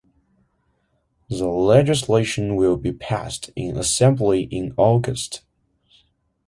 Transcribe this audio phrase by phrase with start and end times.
[1.29, 5.43] The legislation will be passed in assembly in August.